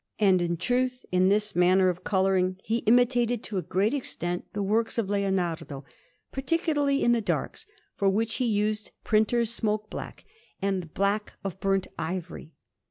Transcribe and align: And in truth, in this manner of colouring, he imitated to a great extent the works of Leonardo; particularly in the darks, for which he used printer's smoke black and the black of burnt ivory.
And 0.17 0.41
in 0.41 0.57
truth, 0.57 1.05
in 1.11 1.29
this 1.29 1.55
manner 1.55 1.87
of 1.87 2.03
colouring, 2.03 2.57
he 2.63 2.79
imitated 2.87 3.43
to 3.43 3.59
a 3.59 3.61
great 3.61 3.93
extent 3.93 4.51
the 4.53 4.63
works 4.63 4.97
of 4.97 5.11
Leonardo; 5.11 5.85
particularly 6.31 7.03
in 7.03 7.11
the 7.11 7.21
darks, 7.21 7.67
for 7.97 8.09
which 8.09 8.37
he 8.37 8.45
used 8.45 8.89
printer's 9.03 9.53
smoke 9.53 9.91
black 9.91 10.25
and 10.59 10.81
the 10.81 10.87
black 10.87 11.33
of 11.43 11.59
burnt 11.59 11.85
ivory. 11.99 12.49